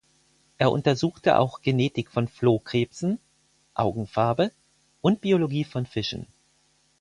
[0.57, 3.19] Er untersuchte auch Genetik von Flohkrebsen
[3.75, 4.51] (Augenfarbe)
[5.01, 6.25] und Biologie von Fischen.